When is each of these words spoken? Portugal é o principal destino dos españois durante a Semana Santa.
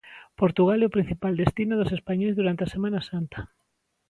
Portugal 0.41 0.79
é 0.81 0.87
o 0.87 0.95
principal 0.95 1.33
destino 1.41 1.73
dos 1.77 1.93
españois 1.97 2.37
durante 2.39 2.61
a 2.63 2.71
Semana 2.75 2.99
Santa. 3.09 3.39